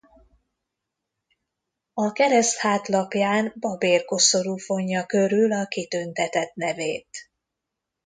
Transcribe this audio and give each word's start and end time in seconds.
A 1.93 2.11
kereszt 2.11 2.57
hátlapján 2.57 3.53
babérkoszorú 3.59 4.57
fonja 4.57 5.05
körül 5.05 5.51
a 5.51 5.65
kitüntetett 5.65 6.53
nevét. 6.55 7.09